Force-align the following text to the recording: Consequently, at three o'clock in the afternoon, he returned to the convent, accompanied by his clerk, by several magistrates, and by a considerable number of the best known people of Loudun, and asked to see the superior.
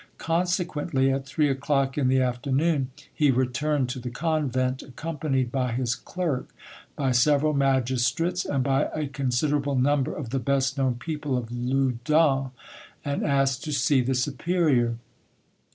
Consequently, 0.17 1.11
at 1.11 1.27
three 1.27 1.47
o'clock 1.47 1.95
in 1.95 2.07
the 2.07 2.19
afternoon, 2.19 2.89
he 3.13 3.29
returned 3.29 3.87
to 3.89 3.99
the 3.99 4.09
convent, 4.09 4.81
accompanied 4.81 5.51
by 5.51 5.73
his 5.73 5.93
clerk, 5.93 6.49
by 6.95 7.11
several 7.11 7.53
magistrates, 7.53 8.43
and 8.43 8.63
by 8.63 8.85
a 8.95 9.05
considerable 9.07 9.75
number 9.75 10.11
of 10.11 10.31
the 10.31 10.39
best 10.39 10.75
known 10.75 10.95
people 10.95 11.37
of 11.37 11.51
Loudun, 11.51 12.49
and 13.05 13.23
asked 13.23 13.63
to 13.63 13.71
see 13.71 14.01
the 14.01 14.15
superior. 14.15 14.95